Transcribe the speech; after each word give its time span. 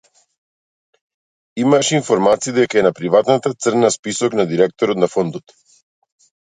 Имаше 1.65 1.93
информации 1.99 2.55
дека 2.57 2.81
е 2.81 2.85
на 2.89 2.95
приватната 3.01 3.55
црна 3.67 3.95
список 3.99 4.41
на 4.43 4.51
директорот 4.55 5.05
на 5.05 5.13
фондот. 5.17 5.61